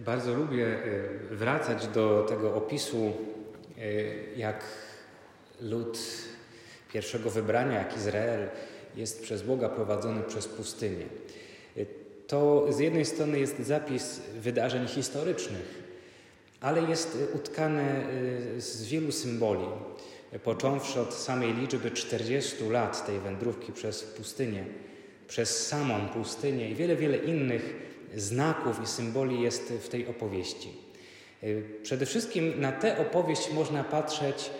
[0.00, 3.12] Bardzo lubię y, wracać do tego opisu,
[3.78, 4.64] y, jak
[5.60, 5.98] lud
[6.92, 8.48] pierwszego wybrania, jak Izrael
[8.96, 11.06] jest przez Boga prowadzony przez pustynię.
[11.76, 11.86] Y,
[12.26, 15.82] to z jednej strony jest zapis wydarzeń historycznych,
[16.60, 18.04] ale jest utkane
[18.58, 19.66] z wielu symboli,
[20.44, 24.64] począwszy od samej liczby 40 lat tej wędrówki przez pustynię,
[25.28, 30.68] przez samą pustynię i wiele, wiele innych znaków i symboli jest w tej opowieści.
[31.44, 31.46] E,
[31.82, 34.50] przede wszystkim na tę opowieść można patrzeć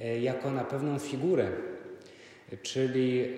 [0.00, 1.48] e, jako na pewną figurę,
[2.62, 3.28] czyli e,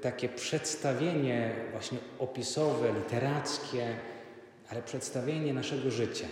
[0.00, 3.96] takie przedstawienie właśnie opisowe, literackie,
[4.68, 6.26] ale przedstawienie naszego życia.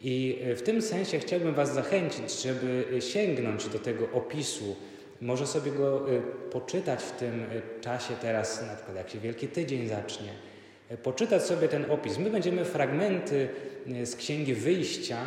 [0.00, 4.76] I w tym sensie chciałbym Was zachęcić, żeby sięgnąć do tego opisu,
[5.20, 6.06] może sobie go
[6.50, 7.46] poczytać w tym
[7.80, 10.28] czasie teraz, na przykład jak się Wielki Tydzień zacznie,
[11.02, 12.18] poczytać sobie ten opis.
[12.18, 13.48] My będziemy fragmenty
[14.02, 15.18] e, z Księgi Wyjścia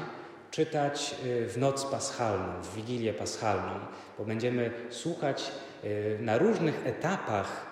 [0.51, 3.79] czytać e, w noc paschalną, w Wigilię paschalną,
[4.17, 5.51] bo będziemy słuchać
[5.83, 5.87] e,
[6.21, 7.69] na różnych etapach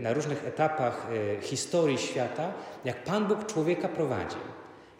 [0.00, 1.06] na różnych etapach
[1.40, 2.52] historii świata,
[2.84, 4.36] jak Pan Bóg człowieka prowadzi,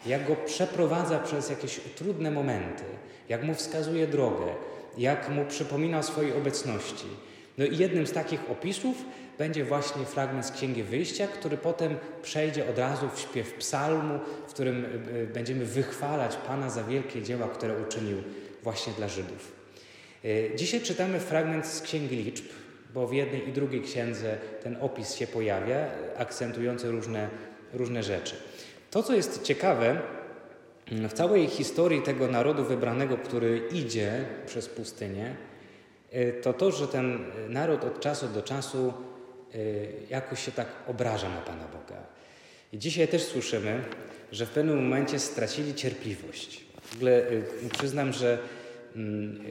[0.07, 2.85] jak go przeprowadza przez jakieś trudne momenty,
[3.29, 4.47] jak mu wskazuje drogę,
[4.97, 7.07] jak mu przypomina o swojej obecności.
[7.59, 8.97] No i jednym z takich opisów
[9.39, 14.53] będzie właśnie fragment z Księgi Wyjścia, który potem przejdzie od razu w śpiew psalmu, w
[14.53, 18.17] którym e, e, będziemy wychwalać Pana za wielkie dzieła, które uczynił
[18.63, 19.53] właśnie dla Żydów.
[20.25, 22.45] E, dzisiaj czytamy fragment z Księgi Liczb,
[22.95, 27.29] bo w jednej i drugiej księdze ten opis się pojawia, akcentujący różne,
[27.73, 28.37] różne rzeczy.
[28.91, 30.01] To, co jest ciekawe,
[30.93, 35.35] w całej historii tego narodu wybranego, który idzie przez pustynię,
[36.43, 38.93] to to, że ten naród od czasu do czasu
[40.11, 42.03] jakoś się tak obraża na Pana Boga.
[42.73, 43.83] I dzisiaj też słyszymy,
[44.33, 46.65] że w pewnym momencie stracili cierpliwość.
[46.83, 47.45] W ogóle y,
[47.79, 48.39] przyznam, że
[48.97, 49.45] mm,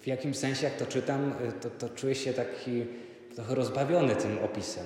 [0.00, 2.84] w jakimś sensie, jak to czytam, y, to, to czuję się taki
[3.34, 4.84] trochę rozbawiony tym opisem.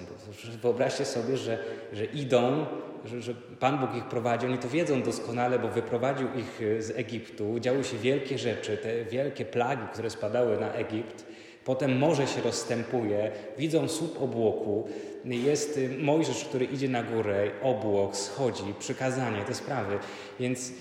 [0.62, 1.59] Wyobraźcie sobie, że,
[1.92, 2.66] że idą,
[3.04, 7.60] że, że, Pan Bóg ich prowadzi, oni to wiedzą doskonale, bo wyprowadził ich z Egiptu,
[7.60, 11.31] działy się wielkie rzeczy, te wielkie plagi, które spadały na Egipt.
[11.64, 14.88] Potem morze się rozstępuje, widzą słup obłoku,
[15.24, 19.98] jest y, Mojżesz, który idzie na górę, obłok schodzi, przykazanie, te sprawy.
[20.40, 20.72] Więc y,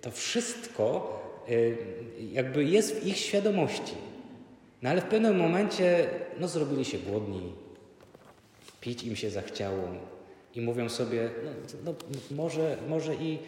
[0.00, 1.16] to wszystko
[1.48, 1.76] y,
[2.32, 3.94] jakby jest w ich świadomości.
[4.82, 7.52] No ale w pewnym momencie no, zrobili się głodni,
[8.80, 9.88] pić im się zachciało.
[10.54, 11.50] I mówią sobie, no,
[11.84, 11.94] no
[12.36, 13.38] może, może i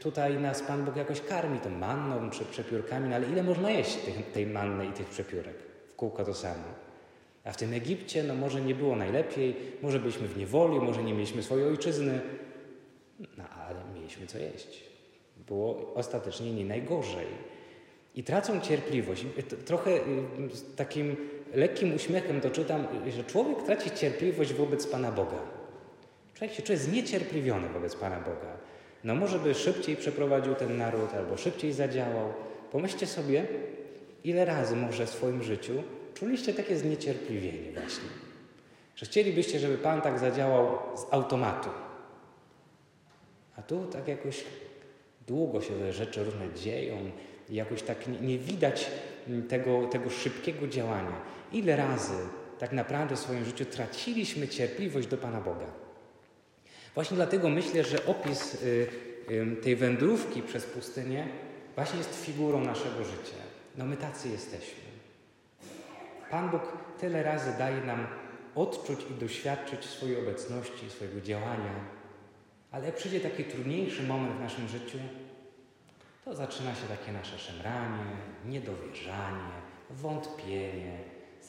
[0.00, 3.98] tutaj nas Pan Bóg jakoś karmi tą manną czy przepiórkami, no ale ile można jeść
[4.32, 5.56] tej manny i tych przepiórek?
[5.88, 6.64] W kółko to samo.
[7.44, 11.14] A w tym Egipcie, no może nie było najlepiej, może byliśmy w niewoli, może nie
[11.14, 12.20] mieliśmy swojej ojczyzny,
[13.38, 14.84] no ale mieliśmy co jeść.
[15.46, 17.26] Było ostatecznie nie najgorzej.
[18.14, 19.24] I tracą cierpliwość.
[19.64, 20.00] Trochę y,
[20.56, 21.16] z takim
[21.54, 22.86] lekkim uśmiechem to czytam,
[23.16, 25.38] że człowiek traci cierpliwość wobec Pana Boga.
[26.34, 28.59] Człowiek się czuje zniecierpliwiony wobec Pana Boga.
[29.04, 32.32] No może by szybciej przeprowadził ten naród albo szybciej zadziałał.
[32.72, 33.46] Pomyślcie sobie,
[34.24, 35.72] ile razy może w swoim życiu
[36.14, 38.08] czuliście takie zniecierpliwienie właśnie.
[38.96, 41.68] Że chcielibyście, żeby Pan tak zadziałał z automatu.
[43.56, 44.44] A tu tak jakoś
[45.26, 46.96] długo się te rzeczy różne dzieją
[47.48, 48.90] i jakoś tak nie, nie widać
[49.48, 51.20] tego, tego szybkiego działania.
[51.52, 52.14] Ile razy
[52.58, 55.66] tak naprawdę w swoim życiu traciliśmy cierpliwość do Pana Boga.
[57.00, 58.88] Właśnie dlatego myślę, że opis y,
[59.62, 61.28] tej wędrówki przez pustynię
[61.74, 63.36] właśnie jest figurą naszego życia.
[63.76, 64.82] No my tacy jesteśmy.
[66.30, 66.62] Pan Bóg
[66.98, 68.06] tyle razy daje nam
[68.54, 71.74] odczuć i doświadczyć swojej obecności, swojego działania,
[72.70, 74.98] ale przyjdzie taki trudniejszy moment w naszym życiu,
[76.24, 78.04] to zaczyna się takie nasze szemranie,
[78.46, 79.52] niedowierzanie,
[79.90, 80.98] wątpienie,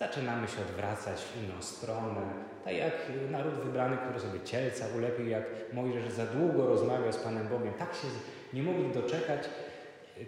[0.02, 2.22] zaczynamy się odwracać w inną stronę.
[2.66, 2.94] Tak jak
[3.32, 7.94] naród wybrany, który sobie cielca ulepił, jak Mojżesz za długo rozmawiał z Panem Bogiem, tak
[7.94, 8.08] się
[8.54, 9.50] nie mogli doczekać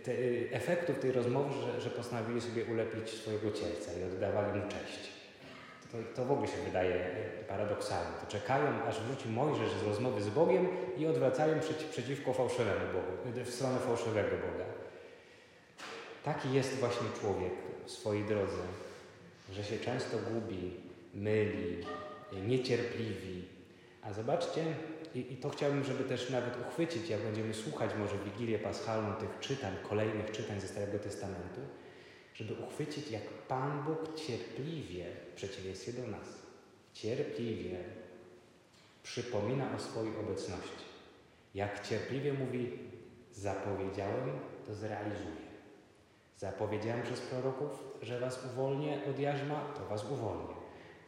[0.03, 0.11] te,
[0.51, 5.09] efektów tej rozmowy, że, że postanowili sobie ulepić swojego cielca i oddawali mu cześć.
[5.91, 7.05] To, to w ogóle się wydaje
[7.47, 8.11] paradoksalne.
[8.21, 10.67] To czekają, aż wróci Mojżesz z rozmowy z Bogiem
[10.97, 14.65] i odwracają przeciw, przeciwko fałszywemu Bogu, w stronę fałszywego Boga.
[16.23, 17.53] Taki jest właśnie człowiek
[17.85, 18.63] w swojej drodze
[19.55, 20.71] że się często gubi,
[21.13, 21.77] myli,
[22.47, 23.44] niecierpliwi.
[24.01, 24.63] A zobaczcie,
[25.15, 29.39] i, i, to chciałbym, żeby też nawet uchwycić, jak będziemy słuchać może Wigilię Paschalną tych
[29.39, 31.61] czytań, kolejnych czytań ze Starego Testamentu,
[32.33, 36.27] żeby uchwycić, jak Pan Bóg cierpliwie, w przeciwieństwie do nas,
[36.94, 37.77] cierpliwie
[39.03, 40.83] przypomina o swojej obecności.
[41.55, 42.71] Jak cierpliwie mówi,
[43.33, 45.42] zapowiedziałem, to zrealizuję.
[46.43, 47.69] Zapowiedziałem przez proroków,
[48.01, 50.55] że was uwolnię od jarzma, to was uwolnię.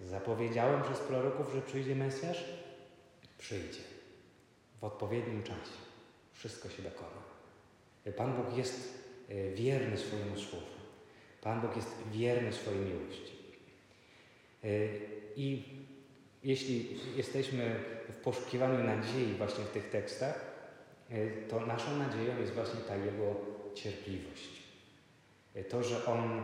[0.01, 2.45] Zapowiedziałem przez proroków, że przyjdzie Mesjasz,
[3.37, 3.81] przyjdzie.
[4.81, 5.77] W odpowiednim czasie.
[6.33, 7.21] Wszystko się dokona.
[8.17, 10.65] Pan Bóg jest e, wierny swojemu słowu.
[11.41, 13.31] Pan Bóg jest wierny swojej miłości.
[14.63, 14.67] E,
[15.35, 15.63] I
[16.43, 17.75] jeśli jesteśmy
[18.09, 20.45] w poszukiwaniu nadziei właśnie w tych tekstach,
[21.09, 23.35] e, to naszą nadzieją jest właśnie ta Jego
[23.73, 24.64] cierpliwość.
[25.69, 26.43] To, że On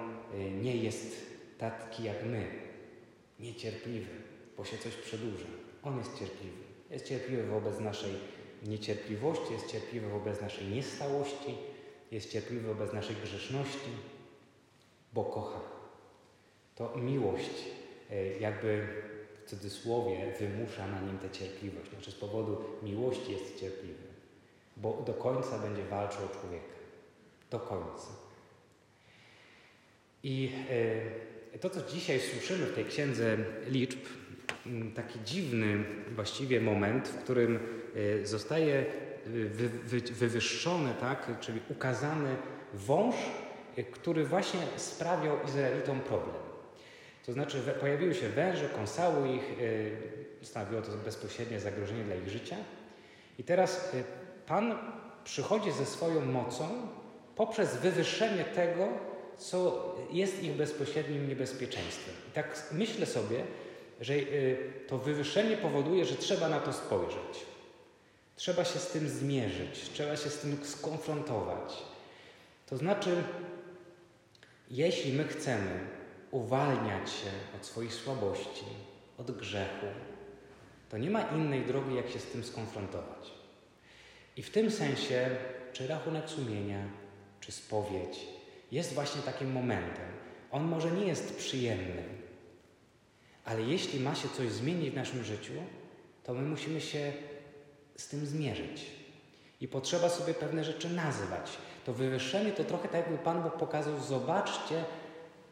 [0.62, 1.26] nie jest
[1.58, 2.46] taki jak my,
[3.40, 4.10] niecierpliwy,
[4.58, 5.46] bo się coś przedłuża.
[5.84, 6.64] On jest cierpliwy.
[6.90, 8.12] Jest cierpliwy wobec naszej
[8.64, 11.58] niecierpliwości, jest cierpliwy wobec naszej niestałości,
[12.12, 13.90] jest cierpliwy wobec naszej grzeszności,
[15.14, 15.60] bo kocha.
[16.76, 17.66] To miłość
[18.12, 18.88] e, jakby
[19.46, 21.90] w cudzysłowie wymusza na nim tę cierpliwość.
[21.90, 24.04] Znaczy z powodu miłości jest cierpliwy,
[24.78, 26.76] bo do końca będzie walczył o człowieka.
[27.50, 28.31] Do końca.
[30.24, 30.52] I
[31.54, 33.38] e, to, co dzisiaj słyszymy w tej księdze
[33.68, 34.00] liczb,
[34.96, 35.84] taki dziwny
[36.16, 37.60] właściwie moment, w którym
[38.22, 38.86] e, zostaje
[39.26, 42.36] wy, wy, wywyższony, tak, czyli ukazany
[42.74, 43.16] wąż,
[43.78, 46.36] e, który właśnie sprawiał Izraelitom problem.
[47.26, 49.44] To znaczy pojawiły się węże, kąsały ich,
[50.42, 52.56] e, stanowiło to bezpośrednie zagrożenie dla ich życia.
[53.40, 53.92] I teraz
[54.48, 54.76] Pan
[55.24, 56.88] przychodzi ze swoją mocą
[57.36, 58.88] poprzez wywyższenie tego,
[59.42, 62.16] co jest ich bezpośrednim niebezpieczeństwem.
[62.30, 63.44] I tak myślę sobie,
[64.02, 67.46] że y, to wywyższenie powoduje, że trzeba na to spojrzeć.
[68.36, 71.74] Trzeba się z tym zmierzyć, trzeba się z tym skonfrontować.
[72.70, 73.24] To znaczy,
[74.72, 75.80] jeśli my chcemy
[76.32, 78.66] uwalniać się od swoich słabości,
[79.18, 79.86] od grzechu,
[80.90, 83.32] to nie ma innej drogi, jak się z tym skonfrontować.
[84.38, 85.30] I w tym sensie,
[85.74, 86.84] czy rachunek sumienia,
[87.40, 88.41] czy spowiedź
[88.72, 90.06] jest właśnie takim momentem.
[90.52, 92.04] On może nie jest przyjemny,
[93.46, 95.54] ale jeśli ma się coś zmienić w naszym życiu,
[96.24, 97.14] to my musimy się
[97.96, 98.86] z tym zmierzyć.
[99.62, 101.58] I potrzeba sobie pewne rzeczy nazywać.
[101.86, 104.84] To wywyższenie to trochę tak, jakby Pan Bóg pokazał, zobaczcie,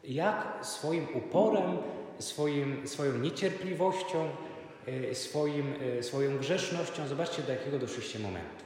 [0.03, 1.77] jak swoim uporem,
[2.19, 4.29] swoim, swoją niecierpliwością,
[4.87, 8.65] y, swoim, y, swoją grzesznością, zobaczcie, do jakiego doszliście momentu.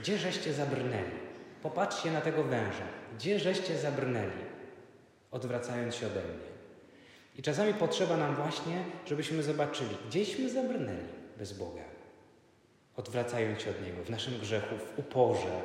[0.00, 1.25] Gdzie żeście zabrnęli?
[1.66, 2.84] Popatrzcie na tego węża.
[3.14, 4.44] Gdzie żeście zabrnęli,
[5.30, 6.48] odwracając się ode mnie?
[7.36, 11.08] I czasami potrzeba nam właśnie, żebyśmy zobaczyli, gdzieśmy zabrnęli
[11.38, 11.82] bez Boga,
[12.96, 15.62] odwracając się od Niego w naszym grzechu, w uporze.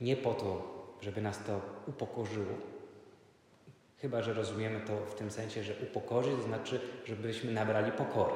[0.00, 0.62] Nie po to,
[1.00, 2.54] żeby nas to upokorzyło,
[3.98, 8.34] chyba że rozumiemy to w tym sensie, że upokorzyć znaczy, żebyśmy nabrali pokory.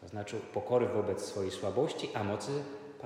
[0.00, 2.50] To znaczy pokory wobec swojej słabości, a mocy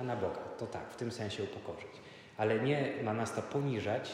[0.01, 0.41] Pana Boga.
[0.57, 1.91] To tak, w tym sensie upokorzyć.
[2.37, 4.11] Ale nie ma nas to poniżać,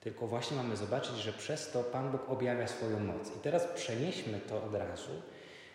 [0.00, 3.36] tylko właśnie mamy zobaczyć, że przez to Pan Bóg objawia swoją moc.
[3.36, 5.10] I teraz przenieśmy to od razu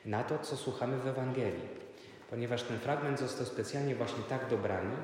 [0.05, 1.69] na to, co słuchamy w Ewangelii,
[2.29, 4.95] ponieważ ten fragment został specjalnie właśnie tak dobrany,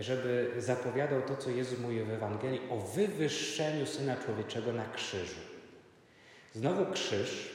[0.00, 5.40] żeby zapowiadał to, co Jezus mówi w Ewangelii o wywyższeniu Syna Człowieczego na krzyżu.
[6.54, 7.54] Znowu krzyż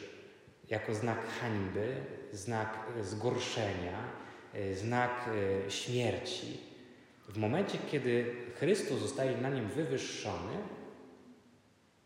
[0.70, 1.96] jako znak hańby,
[2.34, 4.22] znak zgorszenia,
[4.74, 5.30] znak
[5.68, 6.58] e, śmierci.
[7.30, 10.58] W momencie, kiedy Chrystus zostaje na nim wywyższony,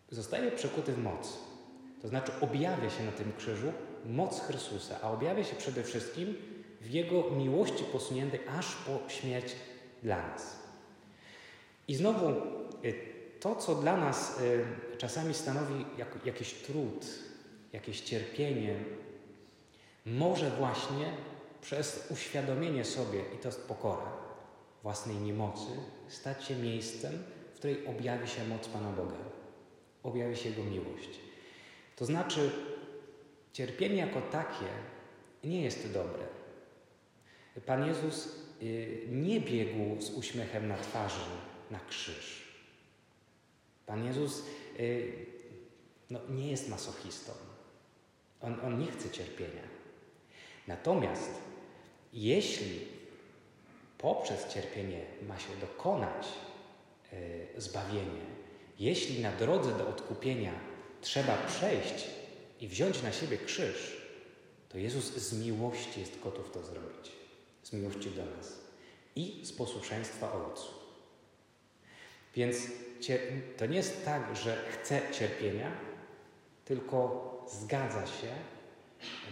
[0.10, 1.38] zostaje przekuty w moc.
[2.02, 3.74] To znaczy objawia się na tym krzyżu
[4.06, 6.36] moc Chrystusa, a objawia się przede wszystkim
[6.82, 9.56] w Jego miłości posuniętej aż po śmierć
[10.04, 10.60] dla nas.
[11.88, 12.30] I znowu
[12.86, 12.94] y,
[13.40, 14.40] to, co dla nas
[14.98, 15.86] czasami stanowi
[16.26, 17.06] jakiś trud,
[17.74, 18.76] jakieś cierpienie,
[20.06, 21.14] może właśnie
[21.66, 24.12] przez uświadomienie sobie, i to jest pokora,
[24.84, 25.68] własnej niemocy,
[26.08, 29.36] stać się miejscem, w której objawi się moc Pana Boga
[30.06, 31.10] objawi się Jego miłość.
[31.96, 32.52] To znaczy,
[33.54, 34.66] cierpienie jako takie
[35.44, 36.24] nie jest dobre.
[37.66, 38.28] Pan Jezus
[38.62, 41.26] y, nie biegł z uśmiechem na twarzy
[41.72, 42.56] na krzyż.
[43.86, 44.44] Pan Jezus
[44.80, 45.26] y,
[46.10, 47.32] no, nie jest masochistą.
[48.42, 49.64] On, on nie chce cierpienia.
[50.68, 51.30] Natomiast
[52.16, 52.80] jeśli
[53.98, 56.28] poprzez cierpienie ma się dokonać
[57.14, 58.26] y, zbawienie,
[58.80, 60.54] jeśli na drodze do odkupienia
[61.02, 62.08] trzeba przejść
[62.62, 64.02] i wziąć na siebie krzyż,
[64.70, 67.12] to Jezus z miłości jest gotów to zrobić.
[67.64, 68.60] Z miłości do nas
[69.16, 70.68] i z posłuszeństwa Ojcu.
[72.36, 72.58] Więc
[73.58, 75.72] to nie jest tak, że chce cierpienia,
[76.66, 77.32] tylko
[77.62, 78.55] zgadza się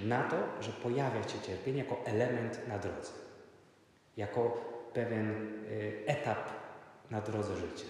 [0.04, 3.12] na to, że pojawia się cierpienie jako element na drodze.
[4.18, 6.50] jako pewien y, etap
[7.12, 7.86] na drodze życia.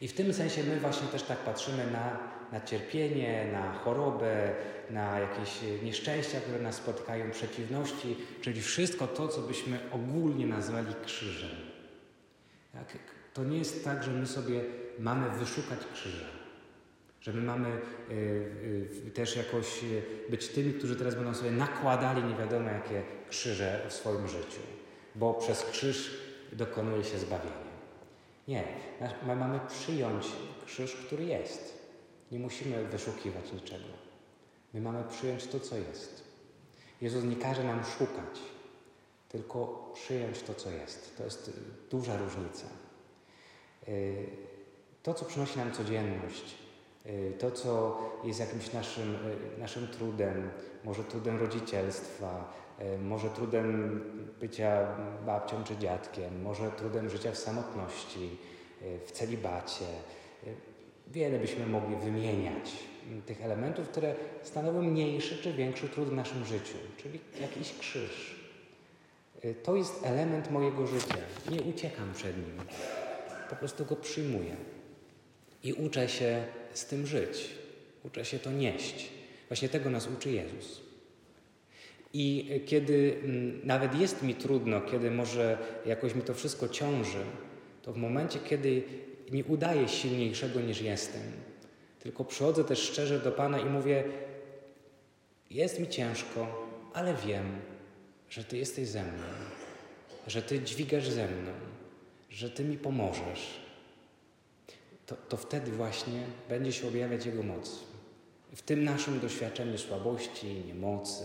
[0.00, 2.18] I w tym sensie my właśnie też tak patrzymy na,
[2.52, 4.54] na cierpienie, na chorobę,
[4.90, 11.50] na jakieś nieszczęścia, które nas spotkają, przeciwności, czyli wszystko to, co byśmy ogólnie nazwali krzyżem.
[12.72, 12.98] Tak?
[13.34, 14.60] To nie jest tak, że my sobie
[14.98, 16.35] mamy wyszukać krzyża.
[17.20, 17.68] Że my mamy
[18.10, 23.86] y, też jakoś y, być tymi, którzy teraz będą sobie nakładali nie wiadomo jakie krzyże
[23.88, 24.60] w swoim życiu,
[25.14, 26.20] bo przez krzyż
[26.52, 27.66] dokonuje się zbawienie.
[28.48, 28.64] Nie,
[29.26, 30.26] my mamy przyjąć
[30.66, 31.86] krzyż, który jest.
[32.32, 33.84] Nie musimy wyszukiwać niczego.
[34.74, 36.24] My mamy przyjąć to, co jest.
[37.00, 38.40] Jezus nie każe nam szukać,
[39.28, 41.16] tylko przyjąć to, co jest.
[41.16, 41.50] To jest
[41.90, 42.66] duża różnica.
[45.02, 46.54] To, co przynosi nam codzienność,
[47.38, 50.50] to, co jest jakimś naszym, y, naszym trudem,
[50.84, 54.00] może trudem rodzicielstwa, y, może trudem
[54.40, 54.86] bycia
[55.26, 58.36] babcią czy dziadkiem, może trudem życia w samotności,
[59.06, 59.84] w celibacie.
[61.08, 62.72] Wiele byśmy mogli wymieniać
[63.26, 68.36] tych elementów, które stanowią mniejszy czy większy trud w naszym życiu, czyli jakiś krzyż.
[69.62, 71.16] To jest element mojego życia.
[71.50, 72.66] Nie uciekam przed nim.
[73.50, 74.56] Po prostu go przyjmuję.
[75.62, 76.44] I uczę się
[76.78, 77.48] z tym żyć.
[78.04, 79.08] Uczę się to nieść.
[79.48, 80.80] Właśnie tego nas uczy Jezus.
[82.12, 87.24] I kiedy mm, nawet jest mi trudno, kiedy może jakoś mi to wszystko ciąży,
[87.82, 88.82] to w momencie, kiedy
[89.32, 91.22] nie udaję silniejszego niż jestem,
[92.00, 94.04] tylko przychodzę też szczerze do Pana i mówię:
[95.50, 97.46] Jest mi ciężko, ale wiem,
[98.30, 99.26] że Ty jesteś ze mną,
[100.26, 101.52] że Ty dźwigasz ze mną,
[102.30, 103.65] że Ty mi pomożesz
[105.06, 107.80] to, to wtedy właśnie będzie się objawiać Jego moc.
[108.54, 111.24] W tym naszym doświadczeniu słabości, niemocy,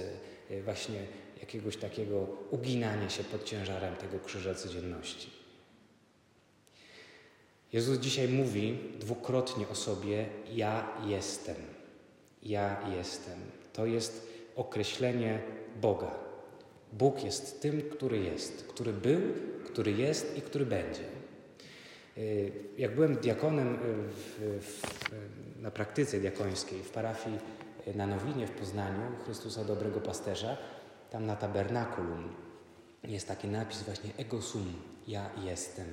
[0.52, 1.06] y, właśnie
[1.40, 5.30] jakiegoś takiego uginania się pod ciężarem tego krzyża codzienności.
[7.74, 11.56] Jezus dzisiaj mówi dwukrotnie o sobie: Ja jestem.
[12.44, 13.40] Ja jestem.
[13.74, 15.42] To jest określenie
[15.82, 16.12] Boga.
[16.94, 19.22] Bóg jest tym, który jest, który był,
[19.66, 21.21] który jest i który będzie.
[22.18, 24.82] Y, jak byłem diakonem y, w, w,
[25.62, 27.40] na praktyce diakońskiej w parafii
[27.88, 30.58] y, na Nowinie w Poznaniu, Chrystusa Dobrego Pasterza,
[31.10, 32.30] tam na tabernakulum
[33.04, 34.74] jest taki napis właśnie ego sum,
[35.08, 35.88] ja jestem.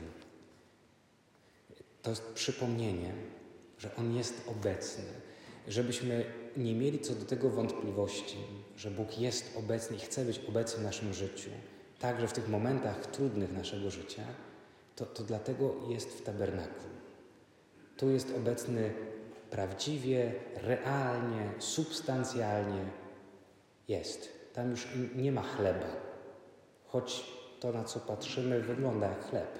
[2.02, 3.12] To jest przypomnienie,
[3.78, 5.04] że On jest obecny,
[5.68, 6.24] żebyśmy
[6.56, 8.36] nie mieli co do tego wątpliwości,
[8.76, 11.50] że Bóg jest obecny i chce być obecny w naszym życiu,
[11.98, 14.22] także w tych momentach trudnych naszego życia,
[14.98, 16.90] to, to dlatego jest w tabernakum.
[17.96, 18.92] Tu jest obecny
[19.50, 22.84] prawdziwie, realnie, substancjalnie.
[23.88, 24.28] Jest.
[24.52, 25.86] Tam już nie ma chleba,
[26.86, 27.24] choć
[27.60, 29.58] to, na co patrzymy, wygląda jak chleb.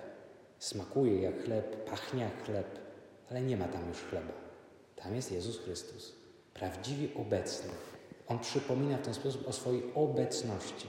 [0.59, 2.78] Smakuje jak chleb, pachnie jak chleb,
[3.30, 4.33] ale nie ma tam już chleba.
[4.97, 6.14] Tam jest Jezus Chrystus,
[6.54, 7.71] prawdziwie obecny.
[8.28, 10.88] On przypomina w ten sposób o swojej obecności,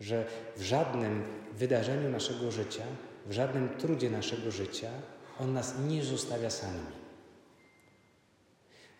[0.00, 0.24] że
[0.56, 2.84] w żadnym wydarzeniu naszego życia
[3.28, 4.90] w żadnym trudzie naszego życia
[5.40, 6.98] On nas nie zostawia samymi.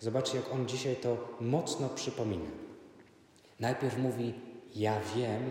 [0.01, 2.51] Zobaczcie, jak On dzisiaj to mocno przypomina.
[3.61, 4.35] Najpierw mówi:
[4.75, 5.43] Ja wiem,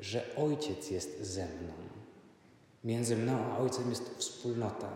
[0.00, 1.72] że Ojciec jest ze mną.
[2.84, 4.90] Między mną a Ojcem jest wspólnota,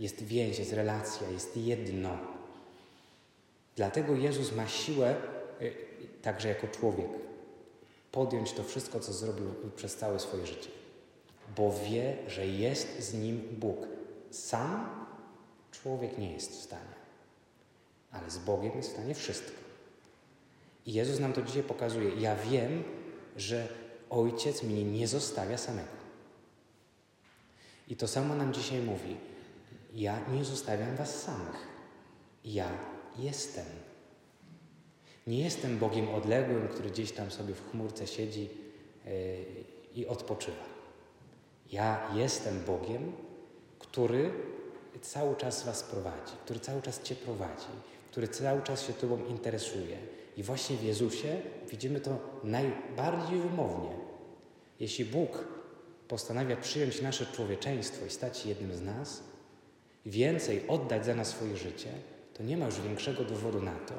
[0.00, 2.18] jest więź, jest relacja, jest jedno.
[3.76, 5.16] Dlatego Jezus ma siłę,
[5.62, 5.74] y,
[6.22, 7.10] także jako człowiek,
[8.12, 10.85] podjąć to wszystko, co zrobił przez całe swoje życie
[11.56, 13.86] bo wie, że jest z nim Bóg.
[14.30, 15.06] Sam
[15.70, 16.96] człowiek nie jest w stanie,
[18.12, 19.66] ale z Bogiem jest w stanie wszystko.
[20.86, 22.20] I Jezus nam to dzisiaj pokazuje.
[22.20, 22.84] Ja wiem,
[23.36, 23.68] że
[24.10, 25.96] Ojciec mnie nie zostawia samego.
[27.88, 29.16] I to samo nam dzisiaj mówi.
[29.94, 31.66] Ja nie zostawiam was samych.
[32.44, 32.70] Ja
[33.18, 33.66] jestem.
[35.26, 38.48] Nie jestem Bogiem odległym, który gdzieś tam sobie w chmurce siedzi
[39.04, 39.10] yy,
[39.94, 40.75] i odpoczywa.
[41.72, 43.12] Ja jestem Bogiem,
[43.78, 44.30] który
[45.02, 47.66] cały czas Was prowadzi, który cały czas Cię prowadzi,
[48.10, 49.98] który cały czas się Tobą interesuje.
[50.36, 53.90] I właśnie w Jezusie widzimy to najbardziej wymownie.
[54.80, 55.44] Jeśli Bóg
[56.08, 59.22] postanawia przyjąć nasze człowieczeństwo i stać się jednym z nas,
[60.06, 61.92] więcej oddać za nas swoje życie,
[62.34, 63.94] to nie ma już większego dowodu na to,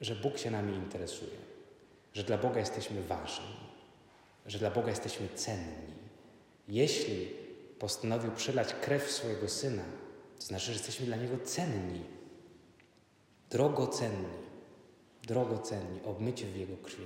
[0.00, 1.38] że Bóg się nami interesuje,
[2.14, 3.56] że dla Boga jesteśmy ważni,
[4.46, 5.97] że dla Boga jesteśmy cenni.
[6.68, 7.28] Jeśli
[7.78, 9.82] postanowił przelać krew swojego syna,
[10.38, 12.00] to znaczy, że jesteśmy dla niego cenni,
[13.50, 14.38] drogocenni,
[15.22, 17.04] drogocenni, obmyci w jego krwi.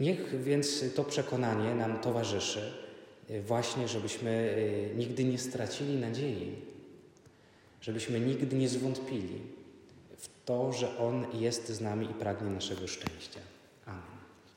[0.00, 2.72] Niech więc to przekonanie nam towarzyszy,
[3.46, 4.56] właśnie żebyśmy
[4.96, 6.54] nigdy nie stracili nadziei,
[7.80, 9.40] żebyśmy nigdy nie zwątpili
[10.18, 13.40] w to, że On jest z nami i pragnie naszego szczęścia.